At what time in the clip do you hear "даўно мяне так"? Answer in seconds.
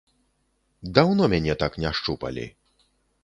0.99-1.77